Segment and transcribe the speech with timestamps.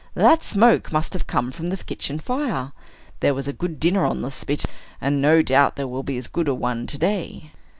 [0.15, 2.71] "That smoke must have come from the kitchen fire.
[3.19, 4.65] There was a good dinner on the spit;
[4.99, 7.51] and no doubt there will be as good a one to day."